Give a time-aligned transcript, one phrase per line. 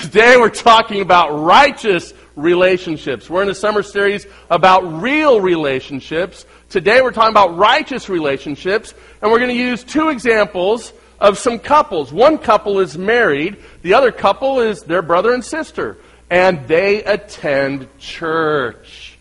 [0.00, 3.28] Today we're talking about righteous relationships.
[3.28, 6.46] We're in a summer series about real relationships.
[6.70, 11.58] Today we're talking about righteous relationships, and we're going to use two examples of some
[11.58, 12.14] couples.
[12.14, 15.98] One couple is married, the other couple is their brother and sister,
[16.30, 19.18] and they attend church.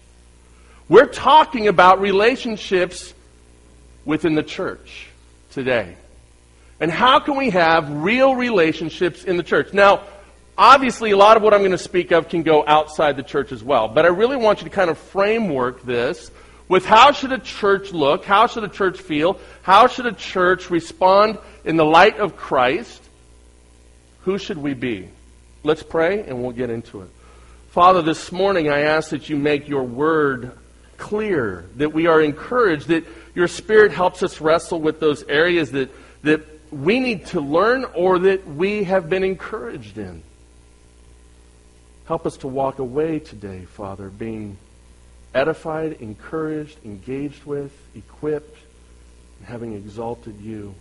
[0.87, 3.13] We're talking about relationships
[4.05, 5.09] within the church
[5.51, 5.97] today.
[6.79, 9.73] And how can we have real relationships in the church?
[9.73, 10.03] Now,
[10.59, 13.51] obviously, a lot of what I'm going to speak of can go outside the church
[13.51, 13.87] as well.
[13.87, 16.29] But I really want you to kind of framework this
[16.67, 18.25] with how should a church look?
[18.25, 19.39] How should a church feel?
[19.63, 23.01] How should a church respond in the light of Christ?
[24.21, 25.09] Who should we be?
[25.63, 27.09] Let's pray and we'll get into it.
[27.69, 30.51] Father, this morning I ask that you make your word
[30.97, 35.89] clear, that we are encouraged, that your spirit helps us wrestle with those areas that,
[36.23, 36.41] that
[36.71, 40.21] we need to learn or that we have been encouraged in.
[42.09, 44.57] Help us to walk away today, Father, being
[45.35, 48.57] edified, encouraged, engaged with, equipped,
[49.37, 50.73] and having exalted you.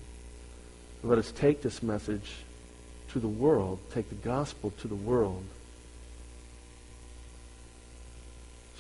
[1.03, 2.37] Let us take this message
[3.11, 5.45] to the world, take the gospel to the world,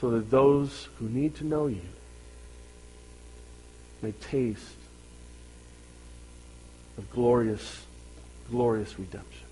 [0.00, 1.82] so that those who need to know you
[4.00, 4.64] may taste
[6.96, 7.84] of glorious,
[8.50, 9.46] glorious redemption.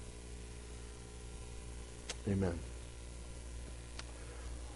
[2.27, 2.59] Amen.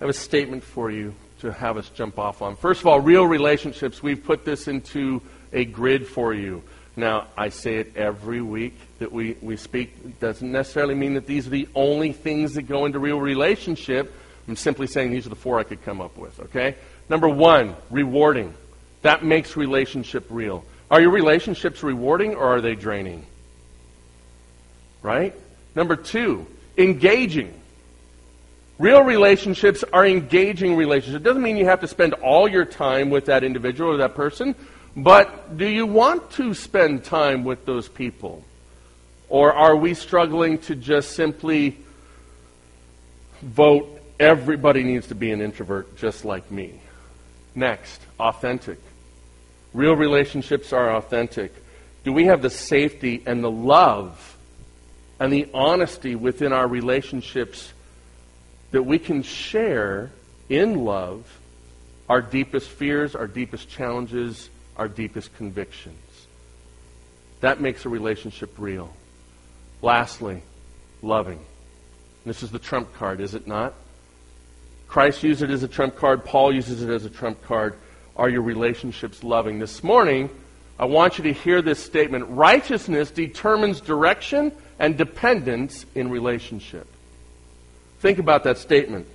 [0.00, 2.56] I have a statement for you to have us jump off on.
[2.56, 4.02] First of all, real relationships.
[4.02, 5.20] We've put this into
[5.52, 6.62] a grid for you.
[6.96, 9.94] Now, I say it every week that we, we speak.
[10.02, 14.14] It doesn't necessarily mean that these are the only things that go into real relationship.
[14.48, 16.76] I'm simply saying these are the four I could come up with, okay?
[17.10, 18.54] Number one, rewarding.
[19.02, 20.64] That makes relationship real.
[20.90, 23.26] Are your relationships rewarding or are they draining?
[25.02, 25.34] Right?
[25.74, 26.46] Number two,
[26.78, 27.59] engaging.
[28.80, 31.20] Real relationships are engaging relationships.
[31.20, 34.14] It doesn't mean you have to spend all your time with that individual or that
[34.14, 34.54] person,
[34.96, 38.42] but do you want to spend time with those people?
[39.28, 41.76] Or are we struggling to just simply
[43.42, 46.80] vote everybody needs to be an introvert just like me?
[47.54, 48.78] Next, authentic.
[49.74, 51.52] Real relationships are authentic.
[52.02, 54.38] Do we have the safety and the love
[55.18, 57.74] and the honesty within our relationships
[58.70, 60.10] that we can share
[60.48, 61.38] in love
[62.08, 65.96] our deepest fears, our deepest challenges, our deepest convictions?
[67.40, 68.92] That makes a relationship real.
[69.82, 70.42] Lastly,
[71.02, 71.40] loving.
[72.26, 73.74] This is the trump card, is it not?
[74.88, 76.24] Christ used it as a trump card.
[76.24, 77.74] Paul uses it as a trump card.
[78.16, 79.58] Are your relationships loving?
[79.58, 80.28] This morning,
[80.78, 86.86] I want you to hear this statement Righteousness determines direction and dependence in relationship.
[88.00, 89.06] Think about that statement.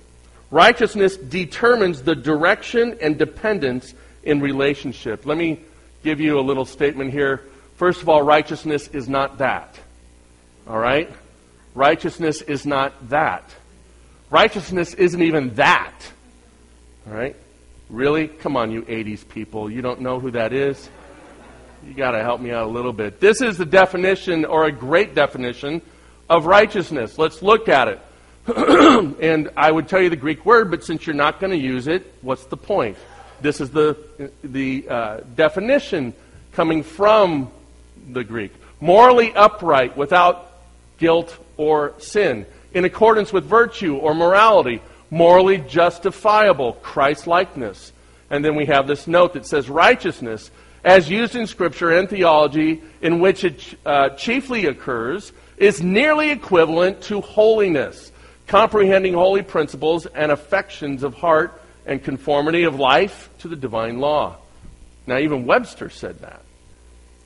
[0.50, 5.26] Righteousness determines the direction and dependence in relationship.
[5.26, 5.60] Let me
[6.04, 7.42] give you a little statement here.
[7.76, 9.78] First of all, righteousness is not that.
[10.68, 11.10] All right?
[11.74, 13.44] Righteousness is not that.
[14.30, 15.94] Righteousness isn't even that.
[17.06, 17.36] All right?
[17.90, 18.28] Really?
[18.28, 19.70] Come on, you 80s people.
[19.70, 20.88] You don't know who that is?
[21.86, 23.20] You got to help me out a little bit.
[23.20, 25.82] This is the definition, or a great definition,
[26.28, 27.18] of righteousness.
[27.18, 28.00] Let's look at it.
[29.20, 31.88] and I would tell you the Greek word, but since you're not going to use
[31.88, 32.96] it, what's the point?
[33.40, 33.96] This is the,
[34.42, 36.14] the uh, definition
[36.52, 37.50] coming from
[38.10, 38.52] the Greek.
[38.80, 40.52] Morally upright, without
[40.98, 44.80] guilt or sin, in accordance with virtue or morality
[45.10, 47.92] morally justifiable, Christ likeness.
[48.30, 50.50] And then we have this note that says righteousness,
[50.84, 57.02] as used in Scripture and theology, in which it uh, chiefly occurs, is nearly equivalent
[57.02, 58.12] to holiness,
[58.46, 64.36] comprehending holy principles and affections of heart and conformity of life to the divine law.
[65.06, 66.42] Now, even Webster said that.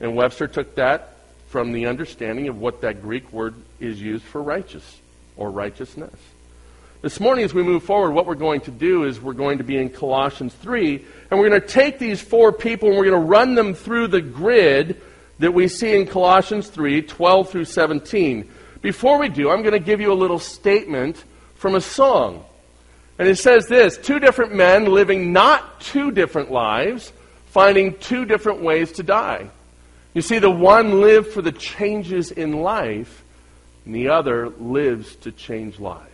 [0.00, 1.16] And Webster took that
[1.48, 5.00] from the understanding of what that Greek word is used for righteous
[5.36, 6.14] or righteousness.
[7.02, 9.64] This morning, as we move forward, what we're going to do is we're going to
[9.64, 13.22] be in Colossians 3, and we're going to take these four people and we're going
[13.22, 15.00] to run them through the grid
[15.38, 18.50] that we see in Colossians 3 12 through 17.
[18.82, 21.22] Before we do, I'm going to give you a little statement
[21.54, 22.44] from a song.
[23.18, 27.12] And it says this Two different men living not two different lives,
[27.46, 29.50] finding two different ways to die.
[30.14, 33.22] You see, the one lived for the changes in life,
[33.84, 36.06] and the other lives to change lives.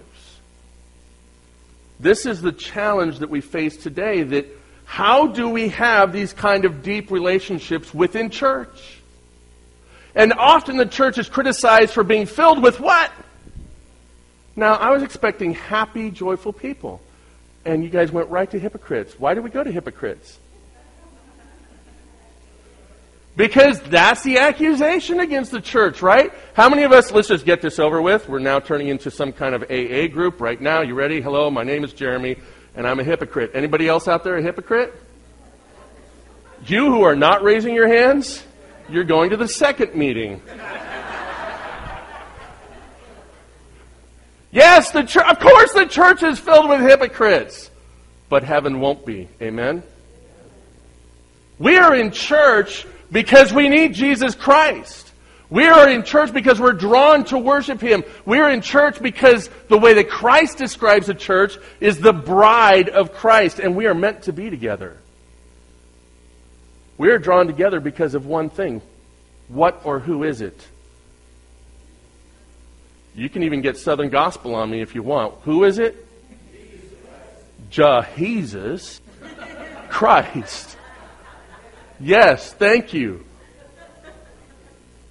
[1.98, 4.46] This is the challenge that we face today that
[4.84, 8.95] how do we have these kind of deep relationships within church?
[10.16, 13.12] And often the church is criticized for being filled with what?
[14.56, 17.02] Now, I was expecting happy, joyful people.
[17.66, 19.20] And you guys went right to hypocrites.
[19.20, 20.38] Why did we go to hypocrites?
[23.36, 26.32] Because that's the accusation against the church, right?
[26.54, 28.26] How many of us, let's just get this over with.
[28.26, 30.80] We're now turning into some kind of AA group right now.
[30.80, 31.20] You ready?
[31.20, 32.36] Hello, my name is Jeremy,
[32.74, 33.50] and I'm a hypocrite.
[33.52, 34.94] Anybody else out there a hypocrite?
[36.64, 38.42] You who are not raising your hands,
[38.88, 40.40] you're going to the second meeting.
[44.50, 47.70] Yes, the of course the church is filled with hypocrites,
[48.28, 49.28] but heaven won't be.
[49.42, 49.82] Amen?
[51.58, 55.12] We are in church because we need Jesus Christ.
[55.48, 58.02] We are in church because we're drawn to worship Him.
[58.24, 62.88] We are in church because the way that Christ describes the church is the bride
[62.88, 64.96] of Christ, and we are meant to be together.
[66.98, 68.80] We are drawn together because of one thing.
[69.48, 70.66] What or who is it?
[73.14, 75.34] You can even get Southern Gospel on me if you want.
[75.42, 76.06] Who is it?
[77.70, 79.00] Jesus
[79.88, 80.76] Christ.
[81.98, 83.24] Yes, thank you.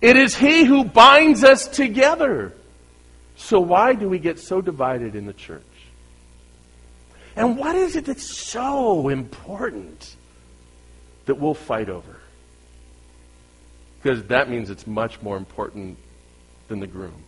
[0.02, 2.54] It is He who binds us together.
[3.38, 5.64] So, why do we get so divided in the church?
[7.36, 10.15] And what is it that's so important
[11.26, 12.18] that we'll fight over?
[14.02, 15.98] Because that means it's much more important
[16.68, 17.24] than the groom.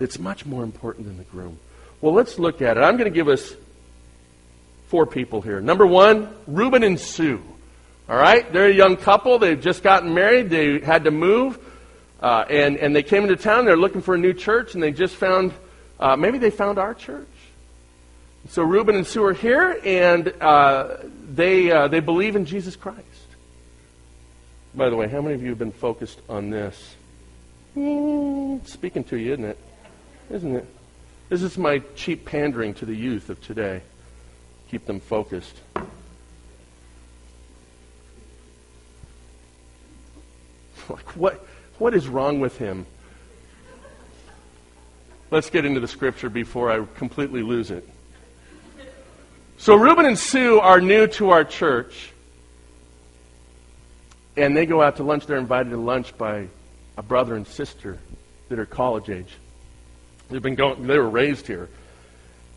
[0.00, 1.58] It's much more important than the groom.
[2.00, 2.80] Well, let's look at it.
[2.80, 3.54] I'm going to give us
[4.88, 5.60] four people here.
[5.60, 7.42] Number one, Reuben and Sue.
[8.08, 8.50] All right?
[8.52, 9.38] They're a young couple.
[9.38, 10.50] They've just gotten married.
[10.50, 11.58] They had to move.
[12.20, 13.64] Uh, and, and they came into town.
[13.64, 15.52] They're looking for a new church, and they just found,
[16.00, 17.29] uh, maybe they found our church.
[18.50, 20.96] So Reuben and Sue are here, and uh,
[21.32, 23.04] they, uh, they believe in Jesus Christ.
[24.74, 26.96] By the way, how many of you have been focused on this?
[27.76, 29.58] Mm, speaking to you, isn't it?
[30.30, 30.66] isn't it?
[31.28, 33.82] This is my cheap pandering to the youth of today.
[34.68, 35.54] Keep them focused.
[40.88, 41.46] Like, what,
[41.78, 42.84] what is wrong with him?
[45.30, 47.88] Let's get into the scripture before I completely lose it.
[49.60, 52.12] So, Reuben and Sue are new to our church,
[54.34, 55.26] and they go out to lunch.
[55.26, 56.48] They're invited to lunch by
[56.96, 57.98] a brother and sister
[58.48, 59.36] that are college age.
[60.30, 61.68] They've been going, they were raised here.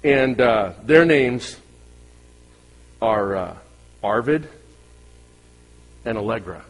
[0.02, 1.58] And uh, their names
[3.02, 3.58] are uh,
[4.02, 4.48] Arvid
[6.06, 6.64] and Allegra.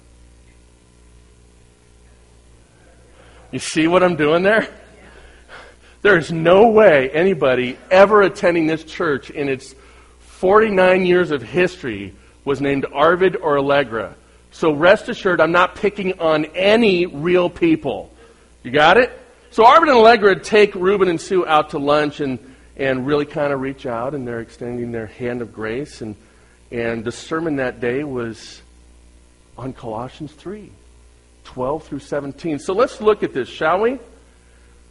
[3.51, 4.67] You see what I'm doing there?
[6.01, 9.75] There's no way anybody ever attending this church in its
[10.43, 12.13] 49 years of history
[12.43, 14.13] was named Arvid or Allegra.
[14.51, 18.13] So rest assured, I'm not picking on any real people.
[18.61, 19.17] You got it?
[19.51, 22.39] So Arvid and Allegra take Reuben and Sue out to lunch and,
[22.75, 26.01] and really kind of reach out, and they're extending their hand of grace.
[26.01, 26.13] And,
[26.71, 28.61] and the sermon that day was
[29.57, 30.69] on Colossians 3
[31.45, 32.59] 12 through 17.
[32.59, 33.97] So let's look at this, shall we?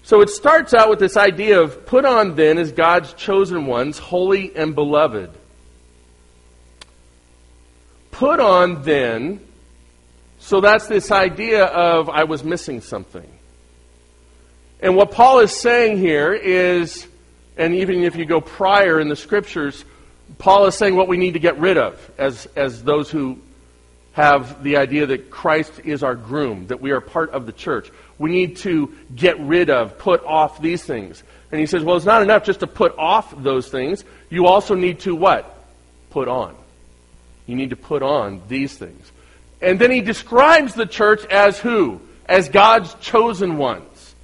[0.02, 3.98] So it starts out with this idea of put on then as God's chosen ones,
[3.98, 5.40] holy and beloved.
[8.22, 9.40] Put on then,
[10.38, 13.28] so that's this idea of I was missing something.
[14.78, 17.04] And what Paul is saying here is,
[17.56, 19.84] and even if you go prior in the scriptures,
[20.38, 23.40] Paul is saying what we need to get rid of as, as those who
[24.12, 27.90] have the idea that Christ is our groom, that we are part of the church.
[28.18, 31.24] We need to get rid of, put off these things.
[31.50, 34.04] And he says, well, it's not enough just to put off those things.
[34.30, 35.66] You also need to what?
[36.10, 36.61] Put on.
[37.46, 39.10] You need to put on these things.
[39.60, 42.00] And then he describes the church as who?
[42.26, 44.14] As God's chosen ones.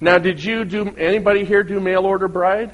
[0.00, 2.70] Now, did you do, anybody here do mail order bride?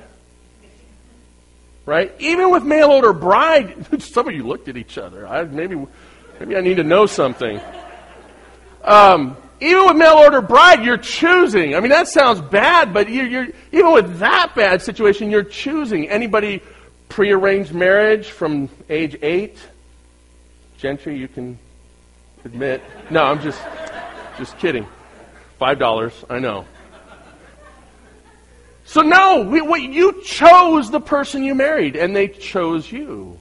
[1.87, 2.13] Right?
[2.19, 5.27] Even with mail order bride, some of you looked at each other.
[5.27, 5.77] I, maybe,
[6.39, 7.61] maybe I need to know something.
[8.83, 11.75] Um, even with mail order bride, you're choosing.
[11.75, 16.09] I mean, that sounds bad, but you're, you're, even with that bad situation, you're choosing.
[16.09, 16.63] Anybody
[17.11, 19.59] prearranged marriage from age eight?
[20.79, 21.59] Gentry, you can
[22.45, 22.83] admit.
[23.11, 23.61] No, I'm just,
[24.39, 24.87] just kidding.
[25.59, 26.65] Five dollars, I know.
[28.87, 33.39] So, no, we, we, you chose the person you married, and they chose you.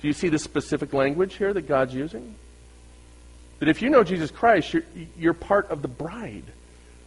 [0.00, 2.34] Do you see the specific language here that God's using?
[3.60, 4.82] That if you know Jesus Christ, you're,
[5.16, 6.44] you're part of the bride,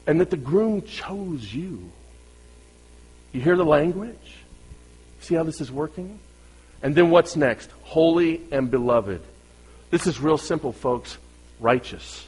[0.07, 1.91] and that the groom chose you.
[3.33, 4.38] You hear the language?
[5.21, 6.19] See how this is working?
[6.81, 7.69] And then what's next?
[7.83, 9.21] Holy and beloved.
[9.89, 11.17] This is real simple, folks.
[11.59, 12.27] Righteous.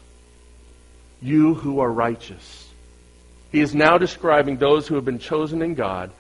[1.22, 2.68] you who are righteous.
[3.52, 6.12] He is now describing those who have been chosen in God,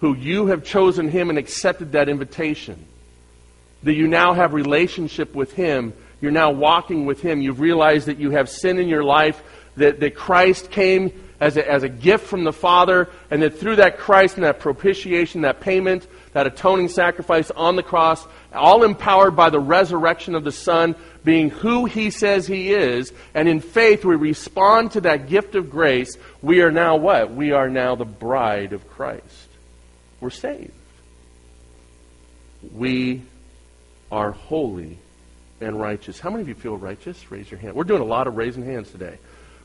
[0.00, 2.84] who you have chosen him and accepted that invitation.
[3.82, 5.92] That you now have relationship with him.
[6.20, 7.42] You're now walking with him.
[7.42, 9.42] You've realized that you have sin in your life,
[9.76, 13.76] that, that Christ came as a, as a gift from the Father, and that through
[13.76, 19.34] that Christ and that propitiation, that payment, that atoning sacrifice on the cross, all empowered
[19.34, 24.04] by the resurrection of the Son, being who He says He is, and in faith
[24.04, 27.32] we respond to that gift of grace, we are now what?
[27.32, 29.48] We are now the bride of Christ.
[30.20, 30.72] We're saved.
[32.74, 33.22] We
[34.10, 34.98] are holy
[35.60, 36.18] and righteous.
[36.18, 37.30] How many of you feel righteous?
[37.30, 37.74] Raise your hand.
[37.74, 39.18] We're doing a lot of raising hands today.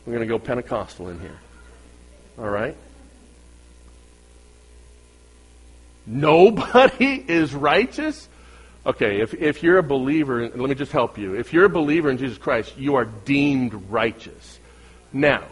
[0.06, 1.40] We're going to go Pentecostal in here.
[2.38, 2.76] All right?
[6.10, 8.28] Nobody is righteous?
[8.86, 11.36] Okay, if, if you're a believer, let me just help you.
[11.36, 14.60] If you're a believer in Jesus Christ, you are deemed righteous.
[15.14, 15.44] Now,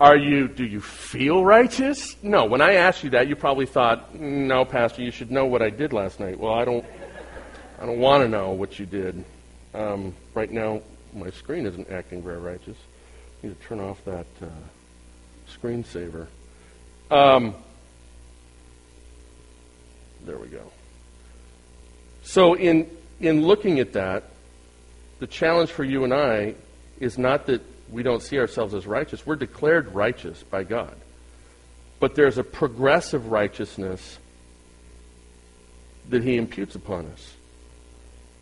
[0.00, 2.16] are you, do you feel righteous?
[2.22, 2.46] No.
[2.46, 5.70] When I asked you that, you probably thought, no, Pastor, you should know what I
[5.70, 6.38] did last night.
[6.38, 6.84] Well, I don't,
[7.78, 9.22] I don't want to know what you did.
[9.74, 10.80] Um, right now,
[11.12, 12.76] my screen isn't acting very righteous.
[13.42, 14.46] I need to turn off that uh,
[15.48, 16.28] screensaver.
[17.10, 17.54] Um,
[20.24, 20.70] there we go.
[22.22, 22.88] So, in,
[23.20, 24.24] in looking at that,
[25.18, 26.54] the challenge for you and I
[27.00, 29.26] is not that we don't see ourselves as righteous.
[29.26, 30.96] We're declared righteous by God.
[32.00, 34.18] But there's a progressive righteousness
[36.08, 37.34] that He imputes upon us,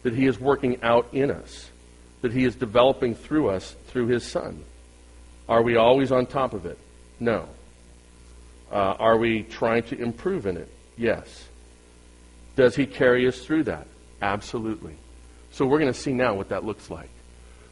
[0.02, 1.70] that He is working out in us,
[2.22, 4.64] that He is developing through us through His Son.
[5.48, 6.78] Are we always on top of it?
[7.18, 7.48] No.
[8.70, 10.68] Uh, are we trying to improve in it?
[10.96, 11.48] Yes.
[12.60, 13.86] Does he carry us through that?
[14.20, 14.94] Absolutely.
[15.50, 17.08] So we're going to see now what that looks like.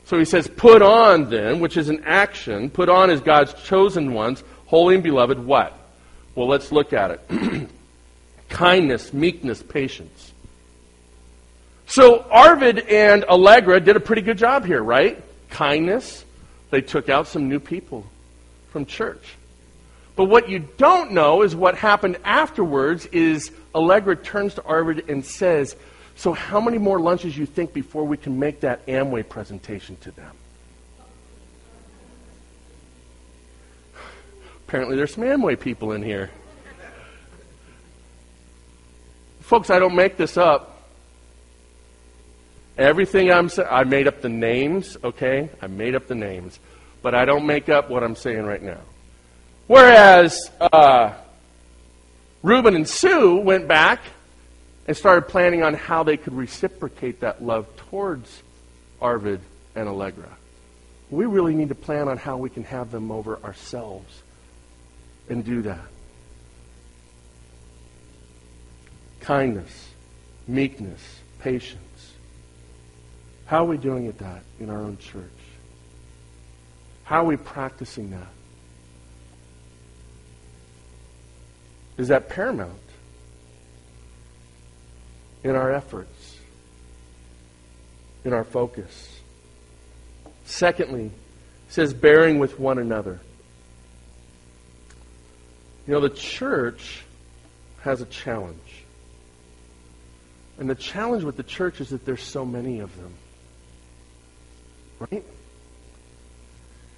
[0.06, 4.14] So he says, Put on then, which is an action, put on as God's chosen
[4.14, 5.78] ones, holy and beloved, what?
[6.34, 7.68] Well, let's look at it.
[8.48, 10.32] Kindness, meekness, patience.
[11.84, 15.22] So Arvid and Allegra did a pretty good job here, right?
[15.50, 16.24] Kindness.
[16.70, 18.06] They took out some new people
[18.70, 19.36] from church.
[20.16, 25.24] But what you don't know is what happened afterwards is Allegra turns to Arvid and
[25.24, 25.76] says,
[26.16, 30.10] So, how many more lunches you think before we can make that Amway presentation to
[30.10, 30.34] them?
[34.66, 36.28] Apparently, there's some Amway people in here.
[39.40, 40.82] Folks, I don't make this up.
[42.76, 45.50] Everything I'm saying, I made up the names, okay?
[45.62, 46.58] I made up the names.
[47.00, 48.80] But I don't make up what I'm saying right now.
[49.68, 51.14] Whereas, uh,
[52.42, 54.00] Reuben and Sue went back
[54.86, 58.42] and started planning on how they could reciprocate that love towards
[59.00, 59.40] Arvid
[59.74, 60.36] and Allegra.
[61.10, 64.22] We really need to plan on how we can have them over ourselves
[65.28, 65.80] and do that.
[69.20, 69.90] Kindness,
[70.46, 71.02] meekness,
[71.38, 72.12] patience.
[73.46, 75.24] How are we doing at that in our own church?
[77.04, 78.28] How are we practicing that?
[81.98, 82.72] Is that paramount
[85.42, 86.38] in our efforts,
[88.24, 89.20] in our focus?
[90.44, 91.12] Secondly, it
[91.68, 93.20] says bearing with one another.
[95.86, 97.02] You know, the church
[97.80, 98.84] has a challenge.
[100.58, 103.14] And the challenge with the church is that there's so many of them.
[105.00, 105.24] Right?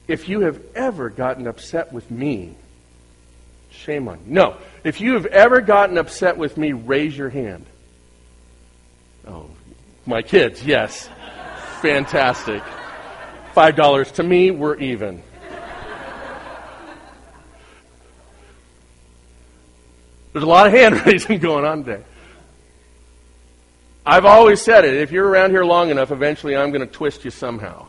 [0.08, 2.56] If you have ever gotten upset with me,
[3.70, 4.32] shame on you.
[4.32, 4.56] No.
[4.84, 7.66] If you have ever gotten upset with me, raise your hand.
[9.26, 9.50] Oh,
[10.06, 11.08] my kids, yes.
[11.80, 12.62] Fantastic.
[13.54, 15.22] Five dollars to me, we're even.
[20.32, 22.04] There's a lot of hand raising going on today.
[24.06, 24.94] I've always said it.
[24.94, 27.88] If you're around here long enough, eventually I'm going to twist you somehow.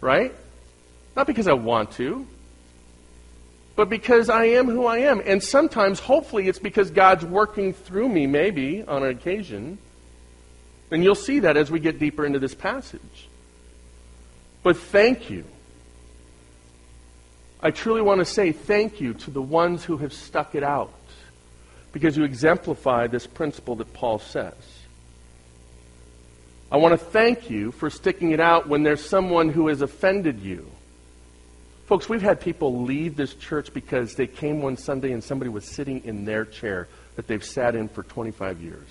[0.00, 0.34] Right?
[1.16, 2.26] Not because I want to,
[3.80, 5.22] but because I am who I am.
[5.24, 9.78] And sometimes, hopefully, it's because God's working through me, maybe, on an occasion.
[10.90, 13.30] And you'll see that as we get deeper into this passage.
[14.62, 15.46] But thank you.
[17.62, 20.92] I truly want to say thank you to the ones who have stuck it out
[21.90, 24.52] because you exemplify this principle that Paul says.
[26.70, 30.40] I want to thank you for sticking it out when there's someone who has offended
[30.40, 30.70] you
[31.90, 35.64] Folks, we've had people leave this church because they came one Sunday and somebody was
[35.64, 38.86] sitting in their chair that they've sat in for 25 years.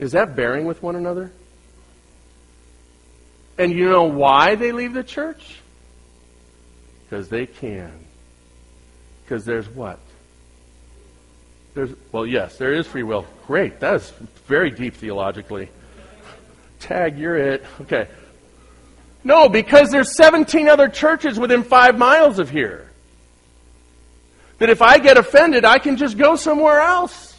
[0.00, 1.30] Is that bearing with one another?
[3.56, 5.60] And you know why they leave the church?
[7.04, 7.92] Because they can.
[9.22, 10.00] Because there's what?
[11.74, 13.26] There's well, yes, there is free will.
[13.46, 13.78] Great.
[13.78, 14.10] That is
[14.48, 15.68] very deep theologically.
[16.80, 17.64] Tag, you're it.
[17.82, 18.08] Okay.
[19.24, 22.90] No, because there's 17 other churches within five miles of here.
[24.58, 27.34] That if I get offended, I can just go somewhere else.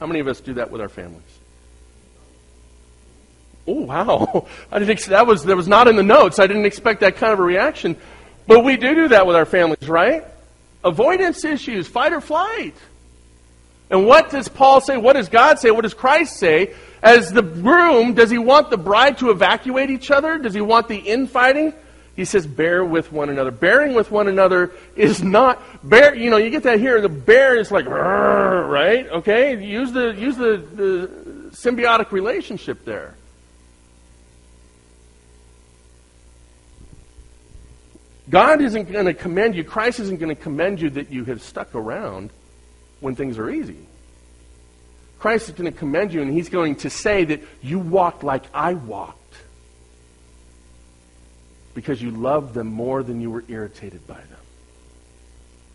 [0.00, 1.22] How many of us do that with our families?
[3.66, 4.48] Oh wow!
[4.72, 5.00] I didn't.
[5.06, 6.40] That was that was not in the notes.
[6.40, 7.96] I didn't expect that kind of a reaction,
[8.48, 10.24] but we do do that with our families, right?
[10.82, 12.74] Avoidance issues, fight or flight.
[13.92, 14.96] And what does Paul say?
[14.96, 15.70] What does God say?
[15.70, 16.72] What does Christ say?
[17.02, 20.38] As the groom, does he want the bride to evacuate each other?
[20.38, 21.74] Does he want the infighting?
[22.16, 23.50] He says, bear with one another.
[23.50, 26.14] Bearing with one another is not bear.
[26.14, 27.02] You know, you get that here.
[27.02, 29.06] The bear is like, right?
[29.08, 31.10] Okay, use the use the, the
[31.50, 33.14] symbiotic relationship there.
[38.30, 39.64] God isn't going to commend you.
[39.64, 42.30] Christ isn't going to commend you that you have stuck around
[43.02, 43.76] when things are easy.
[45.18, 48.44] Christ is going to commend you, and He's going to say that you walked like
[48.54, 49.18] I walked
[51.74, 54.38] because you loved them more than you were irritated by them.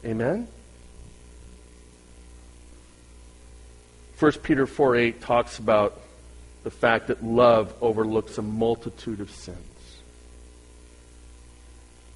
[0.05, 0.47] Amen?
[4.19, 5.99] 1 Peter 4 8 talks about
[6.63, 9.57] the fact that love overlooks a multitude of sins.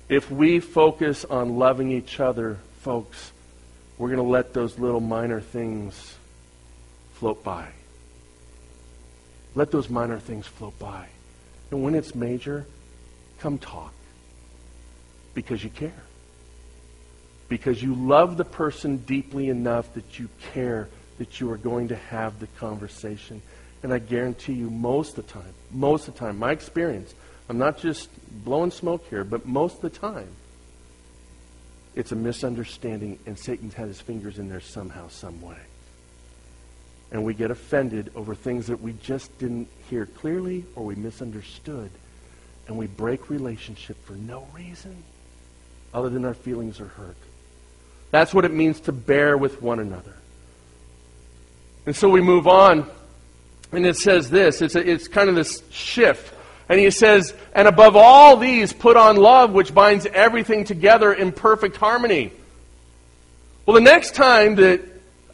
[0.10, 3.31] If we focus on loving each other, folks,
[4.02, 6.16] we're going to let those little minor things
[7.14, 7.68] float by.
[9.56, 11.08] Let those minor things float by.
[11.70, 12.66] And when it's major,
[13.42, 13.94] Come talk.
[15.34, 16.04] Because you care.
[17.50, 21.96] Because you love the person deeply enough that you care that you are going to
[21.96, 23.42] have the conversation.
[23.82, 27.16] And I guarantee you, most of the time, most of the time, my experience,
[27.50, 28.10] I'm not just
[28.46, 30.30] blowing smoke here, but most of the time,
[31.96, 35.58] it's a misunderstanding and Satan's had his fingers in there somehow, some way.
[37.12, 41.92] And we get offended over things that we just didn't hear clearly or we misunderstood
[42.68, 45.04] and we break relationship for no reason
[45.94, 47.18] other than our feelings are hurt.
[48.12, 50.16] That's what it means to bear with one another.
[51.86, 52.88] And so we move on,
[53.72, 56.34] and it says this it's, a, it's kind of this shift.
[56.72, 61.34] And he says, And above all these, put on love, which binds everything together in
[61.34, 62.32] perfect harmony.
[63.66, 64.82] Well, the next time that,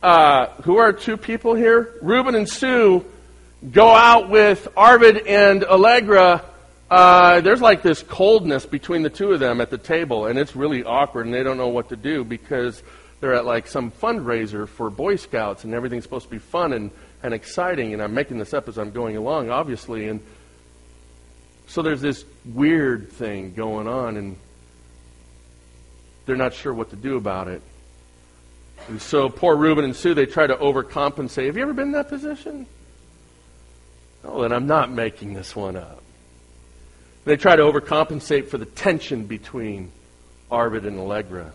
[0.02, 1.94] uh, who are two people here?
[2.02, 3.06] Reuben and Sue
[3.72, 6.44] go out with Arvid and Allegra
[6.90, 10.56] uh, there's like this coldness between the two of them at the table, and it's
[10.56, 12.82] really awkward, and they don't know what to do because
[13.20, 16.92] they're at like some fundraiser for Boy Scouts, and everything's supposed to be fun and,
[17.24, 17.94] and exciting.
[17.94, 20.08] And I'm making this up as I'm going along, obviously.
[20.08, 20.22] And
[21.68, 24.38] so there's this weird thing going on, and
[26.26, 27.62] they're not sure what to do about it.
[28.88, 31.46] And so poor Reuben and Sue, they try to overcompensate.
[31.48, 32.68] Have you ever been in that position?
[34.24, 36.02] Oh, then I'm not making this one up.
[37.26, 39.92] They try to overcompensate for the tension between
[40.50, 41.52] Arvid and Allegra.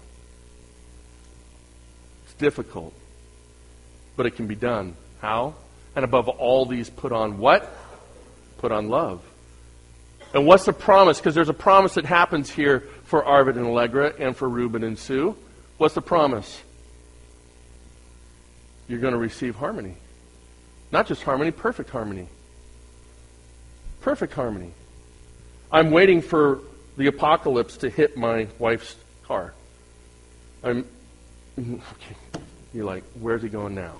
[2.25, 2.93] It's difficult,
[4.17, 4.95] but it can be done.
[5.21, 5.55] How?
[5.97, 7.75] And above all these, put on what?
[8.59, 9.23] Put on love.
[10.35, 11.19] And what's the promise?
[11.19, 14.99] Because there's a promise that happens here for Arvid and Allegra and for Reuben and
[14.99, 15.37] Sue.
[15.77, 16.63] What's the promise?
[18.89, 19.97] You're going to receive harmony.
[20.91, 22.29] Not just harmony, perfect harmony.
[24.01, 24.73] Perfect harmony.
[25.71, 26.61] I'm waiting for
[26.97, 29.55] the apocalypse to hit my wife's car.
[30.63, 30.87] I'm
[31.59, 32.17] okay.
[32.75, 33.97] You're like, where's he going now?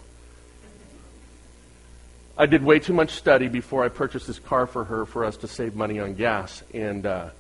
[2.43, 5.37] I did way too much study before I purchased this car for her for us
[5.37, 7.31] to save money on gas, and uh,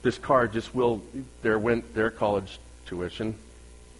[0.00, 1.02] this car just will.
[1.42, 3.34] There went their college tuition.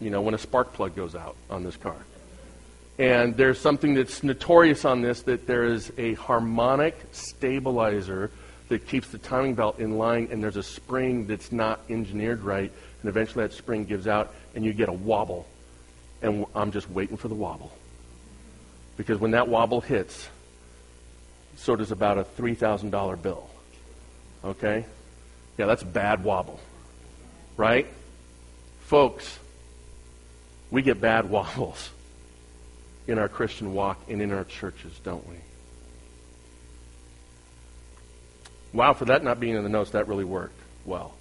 [0.01, 1.97] You know, when a spark plug goes out on this car.
[2.99, 8.31] And there's something that's notorious on this that there is a harmonic stabilizer
[8.69, 12.73] that keeps the timing belt in line, and there's a spring that's not engineered right,
[13.03, 15.47] and eventually that spring gives out, and you get a wobble.
[16.23, 17.71] And I'm just waiting for the wobble.
[19.01, 20.29] Because when that wobble hits,
[21.57, 23.49] so does about a $3,000 bill.
[24.45, 24.85] Okay?
[25.57, 26.61] Yeah, that's bad wobble.
[27.57, 27.87] Right?
[28.83, 29.39] Folks,
[30.71, 31.89] we get bad wobbles
[33.07, 35.37] in our Christian walk and in our churches, don't we?
[38.75, 41.15] Wow, for that not being in the notes, that really worked well.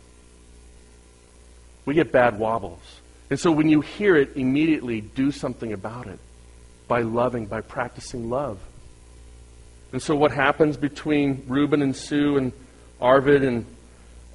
[1.85, 2.99] We get bad wobbles.
[3.29, 6.19] And so when you hear it, immediately do something about it
[6.89, 8.59] by loving, by practicing love.
[9.93, 12.51] And so what happens between Reuben and Sue and
[12.99, 13.65] Arvid and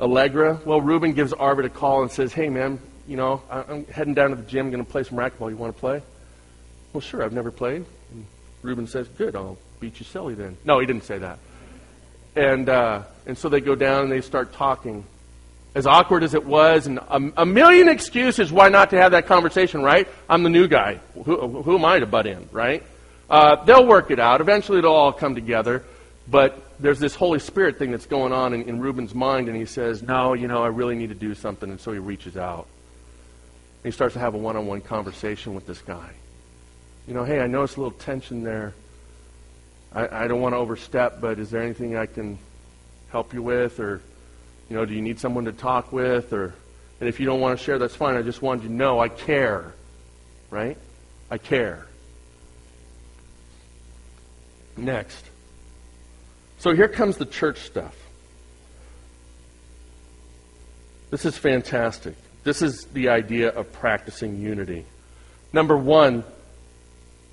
[0.00, 0.60] Allegra.
[0.64, 4.30] Well, Reuben gives Arvid a call and says, hey, man, you know, I'm heading down
[4.30, 5.50] to the gym, going to play some racquetball.
[5.50, 6.02] You want to play?
[6.92, 7.84] Well, sure, I've never played.
[8.12, 8.26] And
[8.62, 10.56] Reuben says, good, I'll beat you silly then.
[10.64, 11.38] No, he didn't say that.
[12.36, 15.04] And, uh, and so they go down and they start talking.
[15.74, 19.26] As awkward as it was, and a, a, million excuses why not to have that
[19.26, 20.06] conversation, right?
[20.28, 21.00] I'm the new guy.
[21.24, 22.84] Who, who am I to butt in, right?
[23.28, 24.40] Uh, they'll work it out.
[24.40, 25.82] Eventually it'll all come together.
[26.28, 29.66] But there's this Holy Spirit thing that's going on in, in Reuben's mind, and he
[29.66, 31.68] says, No, you know, I really need to do something.
[31.68, 32.66] And so he reaches out.
[33.82, 36.10] And he starts to have a one on one conversation with this guy.
[37.06, 38.72] You know, hey, I noticed a little tension there.
[39.92, 42.38] I, I don't want to overstep, but is there anything I can
[43.10, 43.78] help you with?
[43.78, 44.00] Or,
[44.68, 46.32] you know, do you need someone to talk with?
[46.32, 46.54] Or,
[47.00, 48.16] and if you don't want to share, that's fine.
[48.16, 49.74] I just wanted you to know I care.
[50.50, 50.78] Right?
[51.30, 51.86] I care.
[54.76, 55.24] Next.
[56.58, 57.94] So here comes the church stuff.
[61.10, 62.14] This is fantastic.
[62.42, 64.84] This is the idea of practicing unity.
[65.52, 66.24] Number one,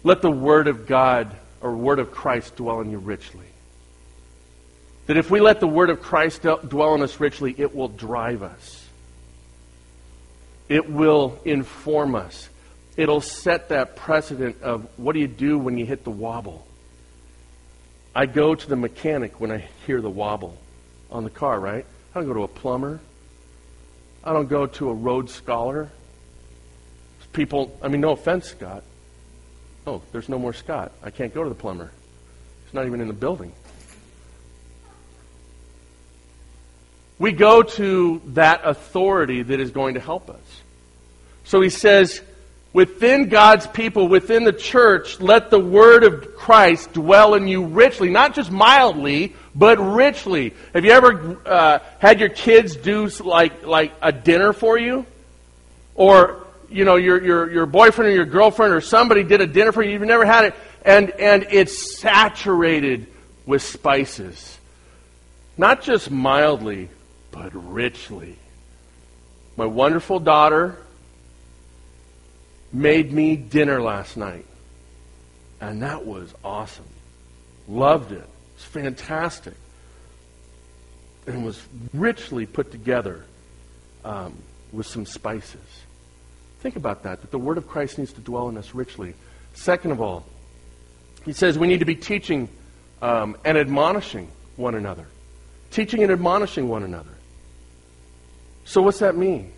[0.03, 3.50] let the Word of God or Word of Christ dwell in you richly.
[5.07, 8.43] That if we let the Word of Christ dwell in us richly, it will drive
[8.43, 8.87] us.
[10.69, 12.49] It will inform us.
[12.95, 16.65] It'll set that precedent of what do you do when you hit the wobble?
[18.13, 20.57] I go to the mechanic when I hear the wobble
[21.09, 21.85] on the car, right?
[22.13, 22.99] I don't go to a plumber.
[24.23, 25.91] I don't go to a road scholar.
[27.33, 28.83] People, I mean, no offense, Scott.
[29.87, 30.91] Oh, there's no more Scott.
[31.01, 31.91] I can't go to the plumber.
[32.65, 33.53] He's not even in the building.
[37.21, 40.41] We go to that authority that is going to help us.
[41.43, 42.19] So he says,
[42.73, 48.09] within God's people, within the church, let the word of Christ dwell in you richly,
[48.09, 50.55] not just mildly, but richly.
[50.73, 55.05] Have you ever uh, had your kids do like like a dinner for you,
[55.93, 59.71] or you know your your your boyfriend or your girlfriend or somebody did a dinner
[59.71, 59.91] for you?
[59.91, 63.05] You've never had it, and and it's saturated
[63.45, 64.57] with spices,
[65.55, 66.89] not just mildly,
[67.31, 68.37] but richly.
[69.57, 70.77] My wonderful daughter
[72.73, 74.45] made me dinner last night.
[75.59, 76.85] And that was awesome.
[77.67, 78.27] Loved it.
[78.55, 79.53] It's fantastic.
[81.27, 81.61] And it was
[81.93, 83.25] richly put together
[84.03, 84.35] um,
[84.71, 85.61] with some spices.
[86.61, 89.13] Think about that, that the Word of Christ needs to dwell in us richly.
[89.53, 90.25] Second of all,
[91.25, 92.49] he says we need to be teaching
[93.01, 95.05] um, and admonishing one another.
[95.69, 97.11] Teaching and admonishing one another.
[98.65, 99.51] So, what's that mean?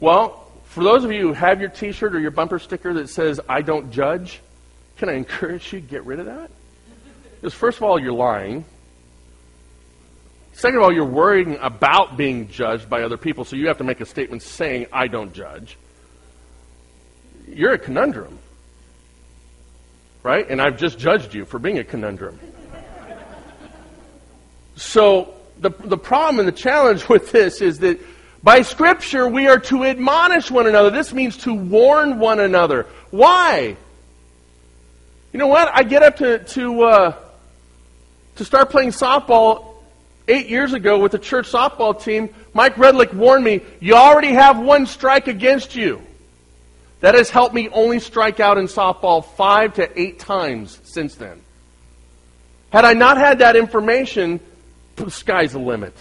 [0.00, 3.08] Well, for those of you who have your t shirt or your bumper sticker that
[3.08, 4.40] says, I don't judge,
[4.96, 6.50] can I encourage you to get rid of that?
[7.36, 8.64] Because, first of all, you're lying.
[10.52, 13.84] Second of all, you're worrying about being judged by other people, so you have to
[13.84, 15.78] make a statement saying, I don't judge.
[17.48, 18.38] You're a conundrum.
[20.22, 20.48] Right?
[20.48, 22.38] And I've just judged you for being a conundrum.
[24.76, 28.00] so, the, the problem and the challenge with this is that
[28.42, 30.90] by Scripture, we are to admonish one another.
[30.90, 32.86] This means to warn one another.
[33.10, 33.76] Why?
[35.32, 35.70] You know what?
[35.72, 37.16] I get up to to uh,
[38.36, 39.74] to start playing softball
[40.26, 42.30] eight years ago with the church softball team.
[42.54, 46.02] Mike Redlick warned me, "You already have one strike against you."
[47.00, 51.42] That has helped me only strike out in softball five to eight times since then.
[52.70, 54.40] Had I not had that information,
[55.04, 55.94] the sky's the limit.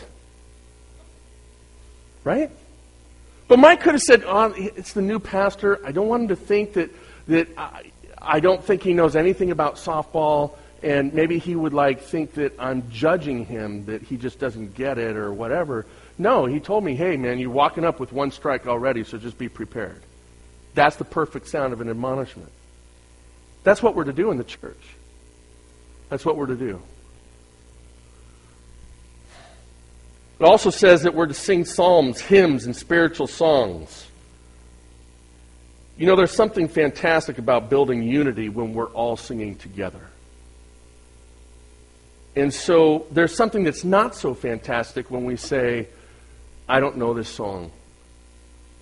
[2.24, 2.52] Right?
[3.48, 5.86] But Mike could have said, oh, it's the new pastor.
[5.86, 6.92] I don't want him to think that,
[7.28, 12.02] that I, I don't think he knows anything about softball, and maybe he would like
[12.02, 15.86] think that I'm judging him, that he just doesn't get it or whatever.
[16.18, 19.38] No, he told me, hey, man, you're walking up with one strike already, so just
[19.38, 20.02] be prepared.
[20.76, 22.52] That's the perfect sound of an admonishment.
[23.64, 24.96] That's what we're to do in the church.
[26.10, 26.82] That's what we're to do.
[30.40, 34.08] It also says that we're to sing psalms, hymns, and spiritual songs.
[35.98, 40.08] You know, there's something fantastic about building unity when we're all singing together.
[42.38, 45.90] And so there's something that's not so fantastic when we say,
[46.70, 47.72] I don't know this song.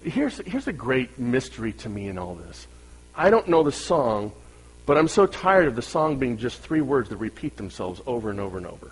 [0.04, 2.68] Here's, here's a great mystery to me in all this.
[3.16, 4.32] I don't know the song,
[4.86, 8.30] but I'm so tired of the song being just three words that repeat themselves over
[8.30, 8.92] and over and over.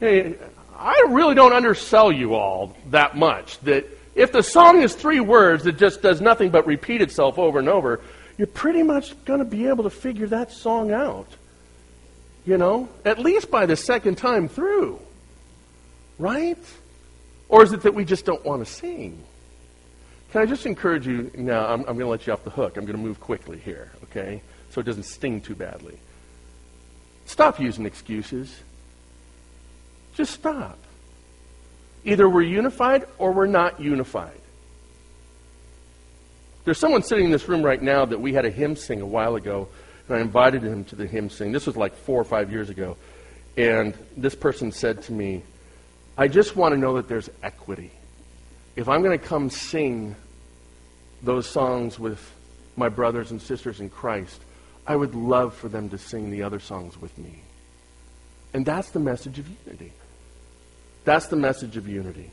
[0.00, 3.58] I really don't undersell you all that much.
[3.60, 7.58] That if the song is three words that just does nothing but repeat itself over
[7.58, 8.00] and over,
[8.36, 11.28] you're pretty much going to be able to figure that song out.
[12.44, 15.00] You know, at least by the second time through.
[16.18, 16.58] Right?
[17.48, 19.22] Or is it that we just don't want to sing?
[20.32, 21.66] Can I just encourage you now?
[21.66, 22.76] I'm, I'm going to let you off the hook.
[22.76, 24.42] I'm going to move quickly here, okay?
[24.70, 25.96] So it doesn't sting too badly.
[27.24, 28.60] Stop using excuses.
[30.16, 30.78] Just stop.
[32.04, 34.40] Either we're unified or we're not unified.
[36.64, 39.06] There's someone sitting in this room right now that we had a hymn sing a
[39.06, 39.68] while ago,
[40.08, 41.52] and I invited him to the hymn sing.
[41.52, 42.96] This was like four or five years ago.
[43.56, 45.42] And this person said to me,
[46.16, 47.90] I just want to know that there's equity.
[48.76, 50.16] If I'm going to come sing
[51.22, 52.32] those songs with
[52.76, 54.40] my brothers and sisters in Christ,
[54.86, 57.40] I would love for them to sing the other songs with me.
[58.52, 59.92] And that's the message of unity.
[61.04, 62.30] That's the message of unity.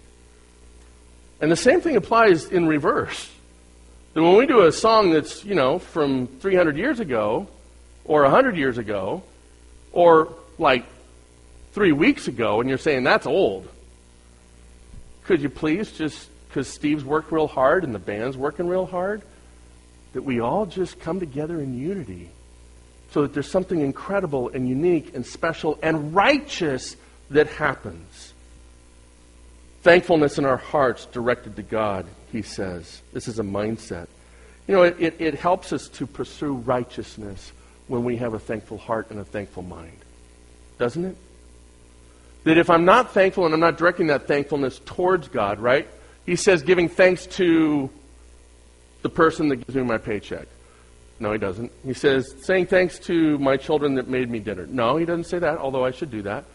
[1.42, 3.30] And the same thing applies in reverse.
[4.14, 7.48] That when we do a song that's, you know, from 300 years ago,
[8.06, 9.24] or 100 years ago,
[9.92, 10.86] or like
[11.74, 13.68] three weeks ago, and you're saying that's old,
[15.24, 19.22] could you please just, because Steve's worked real hard and the band's working real hard,
[20.14, 22.30] that we all just come together in unity
[23.12, 26.96] so that there's something incredible and unique and special and righteous
[27.30, 28.31] that happens.
[29.82, 33.02] Thankfulness in our hearts directed to God, he says.
[33.14, 34.08] This is a mindset.
[34.68, 37.52] You know, it, it, it, helps us to pursue righteousness
[37.88, 39.98] when we have a thankful heart and a thankful mind.
[40.78, 41.18] Doesn't it?
[42.44, 45.88] That if I'm not thankful and I'm not directing that thankfulness towards God, right?
[46.26, 47.90] He says giving thanks to
[49.02, 50.48] the person that gives me my paycheck.
[51.20, 51.72] No, he doesn't.
[51.86, 54.66] He says saying thanks to my children that made me dinner.
[54.68, 56.46] No, he doesn't say that, although I should do that.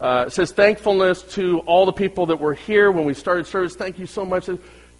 [0.00, 3.76] Uh, says thankfulness to all the people that were here when we started service.
[3.76, 4.48] Thank you so much.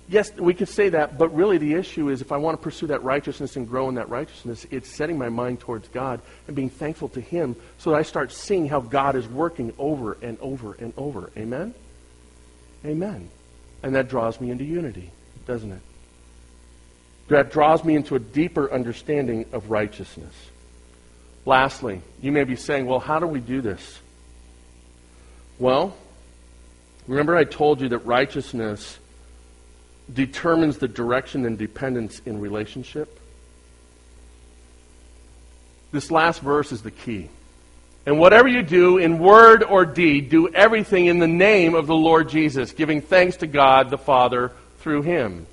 [0.09, 2.87] Yes, we could say that, but really the issue is if I want to pursue
[2.88, 6.68] that righteousness and grow in that righteousness, it's setting my mind towards God and being
[6.68, 10.74] thankful to Him so that I start seeing how God is working over and over
[10.74, 11.30] and over.
[11.37, 11.74] Amen?
[12.85, 13.30] Amen.
[13.83, 15.11] And that draws me into unity,
[15.46, 15.80] doesn't it?
[17.28, 20.35] That draws me into a deeper understanding of righteousness.
[21.46, 24.00] Lastly, you may be saying, well, how do we do this?
[25.58, 25.96] Well,
[27.06, 28.98] remember I told you that righteousness
[30.12, 33.20] determines the direction and dependence in relationship?
[35.92, 37.28] This last verse is the key.
[38.06, 41.94] And whatever you do in word or deed, do everything in the name of the
[41.94, 45.46] Lord Jesus, giving thanks to God the Father through him.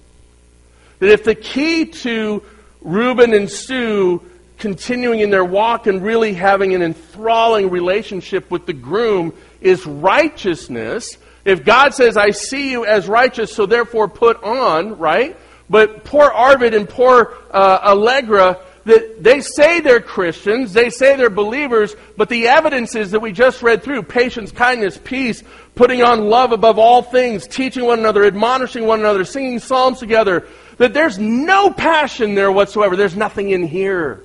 [0.99, 2.43] That if the key to
[2.81, 4.21] Reuben and Sue
[4.57, 11.17] continuing in their walk and really having an enthralling relationship with the groom is righteousness,
[11.45, 15.37] if God says, I see you as righteous, so therefore put on, right?
[15.69, 21.29] But poor Arvid and poor uh, Allegra, that they say they're Christians, they say they're
[21.29, 25.43] believers, but the evidence is that we just read through patience, kindness, peace,
[25.75, 30.47] putting on love above all things, teaching one another, admonishing one another, singing psalms together,
[30.77, 32.95] that there's no passion there whatsoever.
[32.95, 34.23] There's nothing in here.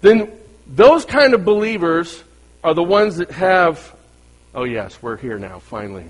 [0.00, 0.37] Then
[0.68, 2.22] those kind of believers
[2.62, 3.94] are the ones that have
[4.54, 6.06] Oh, yes, we're here now, finally.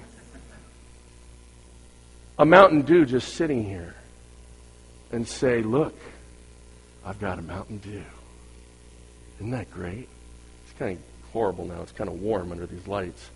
[2.39, 3.95] A Mountain Dew just sitting here
[5.11, 5.95] and say, Look,
[7.05, 8.05] I've got a Mountain Dew.
[9.39, 10.09] Isn't that great?
[10.65, 11.83] It's kind of horrible now.
[11.83, 13.29] It's kind of warm under these lights.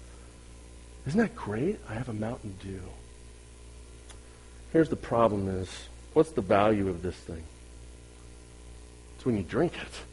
[1.06, 1.80] Isn't that great?
[1.88, 2.82] I have a Mountain Dew.
[4.72, 5.68] Here's the problem is,
[6.12, 7.42] what's the value of this thing?
[9.16, 10.11] It's when you drink it.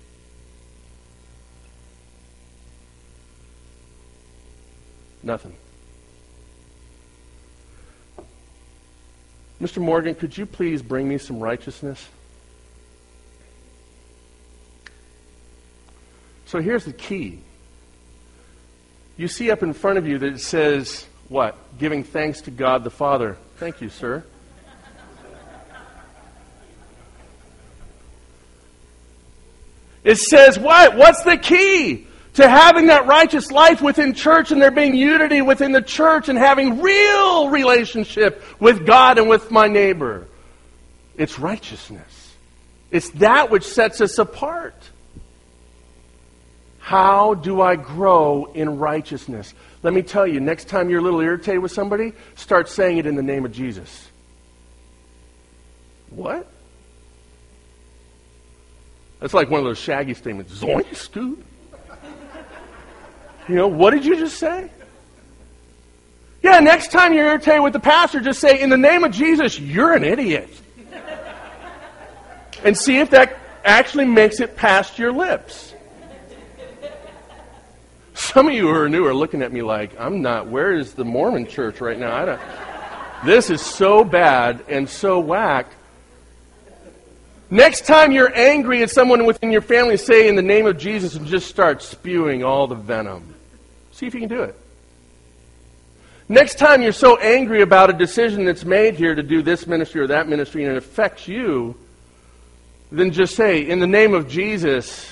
[5.22, 5.56] Nothing.
[9.62, 9.82] Mr.
[9.82, 12.08] Morgan, could you please bring me some righteousness?
[16.46, 17.40] So here's the key.
[19.18, 21.58] You see up in front of you that it says, what?
[21.78, 23.38] Giving thanks to God the Father.
[23.58, 24.24] Thank you, sir.
[30.04, 30.96] It says what?
[30.96, 32.08] What's the key?
[32.40, 36.40] To having that righteous life within church and there being unity within the church and
[36.40, 40.26] having real relationship with God and with my neighbor.
[41.18, 42.34] It's righteousness.
[42.92, 44.74] It's that which sets us apart.
[46.78, 49.54] How do I grow in righteousness?
[49.84, 53.06] Let me tell you, next time you're a little irritated with somebody, start saying it
[53.06, 54.08] in the name of Jesus.
[56.10, 56.50] What?
[59.20, 60.58] That's like one of those shaggy statements.
[60.58, 61.44] Zoink, Scoob.
[63.50, 64.70] You know, what did you just say?
[66.44, 69.60] Yeah, next time you're irritated with the pastor, just say, in the name of Jesus,
[69.60, 70.50] you're an idiot.
[72.64, 73.36] and see if that
[73.66, 75.74] actually makes it past your lips.
[78.14, 80.94] Some of you who are new are looking at me like, I'm not, where is
[80.94, 82.16] the Mormon church right now?
[82.16, 82.42] I don't,
[83.26, 85.72] this is so bad and so whack.
[87.50, 91.16] Next time you're angry at someone within your family, say in the name of Jesus
[91.16, 93.34] and just start spewing all the venom.
[94.00, 94.56] See if you can do it.
[96.30, 100.00] Next time you're so angry about a decision that's made here to do this ministry
[100.00, 101.76] or that ministry and it affects you,
[102.94, 105.12] then just say, in the name of Jesus,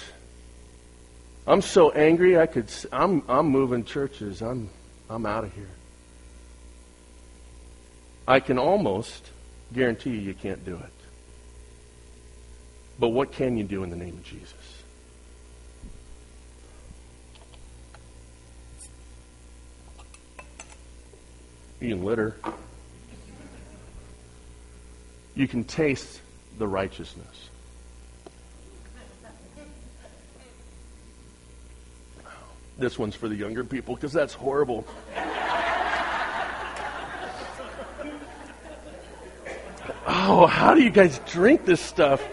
[1.46, 4.42] I'm so angry I could I'm I'm moving churches.
[4.42, 4.70] I'm
[5.10, 5.70] I'm out of here.
[8.26, 9.32] I can almost
[9.74, 10.94] guarantee you you can't do it.
[12.98, 14.57] But what can you do in the name of Jesus?
[21.80, 22.36] You litter.
[25.36, 26.20] You can taste
[26.58, 27.50] the righteousness.
[32.80, 34.86] This one's for the younger people because that's horrible.
[40.08, 42.24] Oh, how do you guys drink this stuff?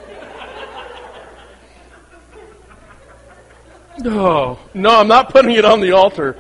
[3.99, 6.37] No, no, I'm not putting it on the altar.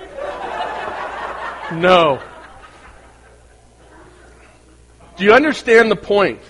[1.72, 2.20] No.
[5.16, 6.40] Do you understand the point?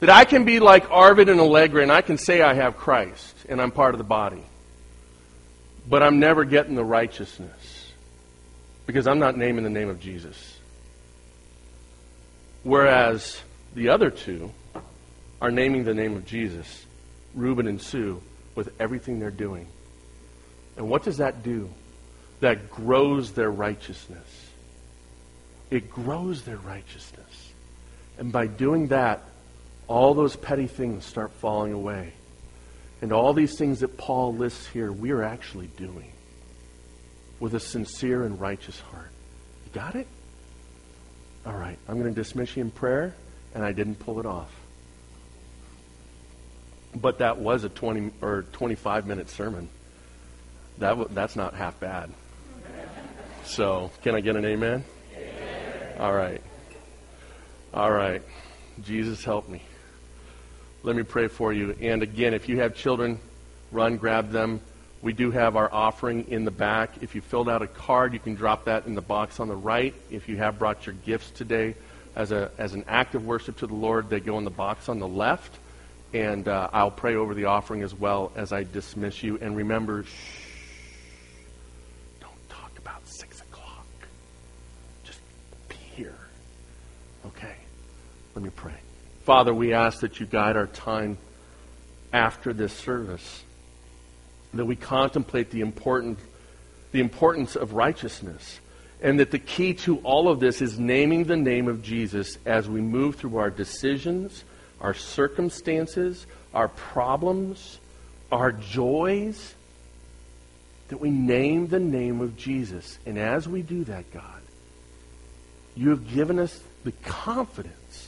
[0.00, 3.34] That I can be like Arvid and Allegra and I can say I have Christ
[3.48, 4.42] and I'm part of the body.
[5.88, 7.92] But I'm never getting the righteousness
[8.86, 10.58] because I'm not naming the name of Jesus.
[12.62, 13.40] Whereas
[13.74, 14.52] the other two
[15.40, 16.86] are naming the name of Jesus,
[17.34, 18.22] Reuben and Sue,
[18.54, 19.66] with everything they're doing.
[20.76, 21.70] And what does that do?
[22.40, 24.48] That grows their righteousness.
[25.70, 27.17] It grows their righteousness.
[28.18, 29.22] And by doing that,
[29.86, 32.12] all those petty things start falling away.
[33.00, 36.12] And all these things that Paul lists here, we are actually doing
[37.38, 39.10] with a sincere and righteous heart.
[39.64, 40.08] You got it?
[41.46, 41.78] All right.
[41.88, 43.14] I'm going to dismiss you in prayer,
[43.54, 44.52] and I didn't pull it off.
[46.94, 49.68] But that was a 20 or 25 minute sermon.
[50.78, 52.10] That w- that's not half bad.
[53.44, 54.84] So, can I get an amen?
[55.14, 55.96] amen?
[55.98, 56.42] All right.
[57.74, 58.22] All right.
[58.82, 59.60] Jesus, help me.
[60.82, 61.76] Let me pray for you.
[61.80, 63.18] And again, if you have children,
[63.72, 64.60] run, grab them.
[65.02, 67.02] We do have our offering in the back.
[67.02, 69.56] If you filled out a card, you can drop that in the box on the
[69.56, 69.94] right.
[70.10, 71.74] If you have brought your gifts today
[72.16, 74.88] as, a, as an act of worship to the Lord, they go in the box
[74.88, 75.54] on the left.
[76.14, 79.38] And uh, I'll pray over the offering as well as I dismiss you.
[79.42, 80.47] And remember, shh.
[88.38, 88.76] Let me pray.
[89.24, 91.18] Father, we ask that you guide our time
[92.12, 93.42] after this service,
[94.54, 96.20] that we contemplate the, important,
[96.92, 98.60] the importance of righteousness,
[99.02, 102.68] and that the key to all of this is naming the name of Jesus as
[102.68, 104.44] we move through our decisions,
[104.80, 106.24] our circumstances,
[106.54, 107.80] our problems,
[108.30, 109.56] our joys,
[110.90, 113.00] that we name the name of Jesus.
[113.04, 114.42] And as we do that, God,
[115.74, 118.07] you have given us the confidence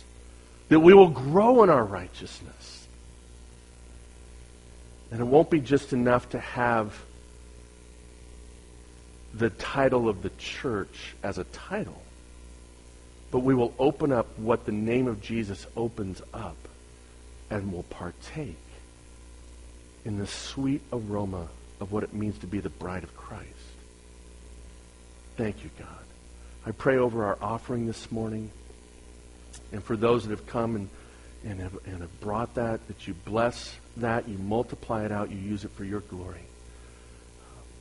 [0.70, 2.86] that we will grow in our righteousness.
[5.10, 6.96] And it won't be just enough to have
[9.34, 12.00] the title of the church as a title,
[13.32, 16.56] but we will open up what the name of Jesus opens up
[17.50, 18.56] and will partake
[20.04, 21.48] in the sweet aroma
[21.80, 23.48] of what it means to be the bride of Christ.
[25.36, 25.88] Thank you, God.
[26.64, 28.52] I pray over our offering this morning.
[29.72, 30.88] And for those that have come and,
[31.44, 35.38] and, have, and have brought that, that you bless that, you multiply it out, you
[35.38, 36.44] use it for your glory.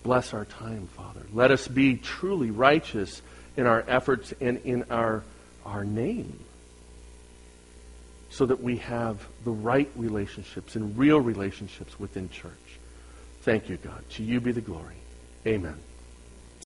[0.04, 1.22] Bless our time, Father.
[1.34, 3.22] Let us be truly righteous
[3.58, 5.24] in our efforts and in our,
[5.66, 6.40] our name
[8.30, 12.52] so that we have the right relationships and real relationships within church.
[13.42, 14.04] Thank you, God.
[14.12, 14.96] To you be the glory.
[15.46, 15.78] Amen.